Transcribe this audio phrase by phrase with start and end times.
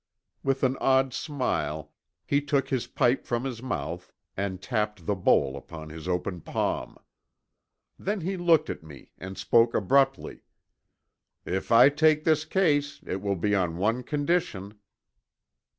[0.43, 1.91] With an odd smile
[2.25, 6.97] he took his pipe from his mouth and tapped the bowl upon his open palm.
[7.99, 10.41] Then he looked at me and spoke abruptly,
[11.45, 14.73] "If I take this case it will be on one condition."